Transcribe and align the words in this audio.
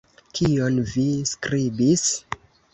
Kion 0.39 0.79
vi 0.95 1.05
skribis? 1.35 2.09